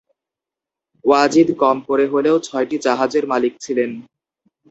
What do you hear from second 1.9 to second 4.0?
হলেও ছয়টি জাহাজের মালিক ছিলেন।